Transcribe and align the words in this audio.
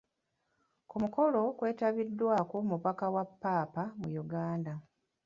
Ku 0.89 0.95
mukolo 1.03 1.39
kwetabiddwako 1.57 2.53
omubaka 2.63 3.05
wa 3.15 3.23
Ppaapa 3.29 3.83
mu 3.99 4.07
Uganda. 4.23 4.73